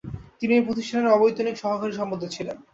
[0.39, 2.57] তিনি এই প্রতিষ্ঠানের অবৈতনিক সহকারী সম্পাদক ছিলেন।